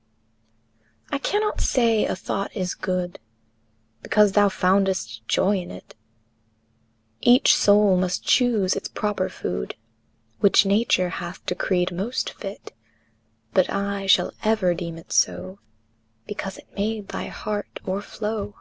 [0.00, 0.86] II.
[1.10, 3.18] I cannot say a thought is good
[4.00, 5.94] Because thou foundest joy in it;
[7.20, 9.74] Each soul must choose its proper food
[10.38, 12.72] Which Nature hath decreed most fit;
[13.52, 15.58] But I shall ever deem it so
[16.26, 18.54] Because it made thy heart o'erflow.